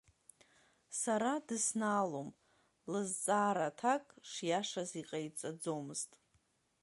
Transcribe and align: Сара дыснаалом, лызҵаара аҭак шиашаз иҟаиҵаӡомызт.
Сара 1.01 1.31
дыснаалом, 1.47 2.29
лызҵаара 2.91 3.65
аҭак 3.69 4.05
шиашаз 4.29 4.91
иҟаиҵаӡомызт. 5.01 6.11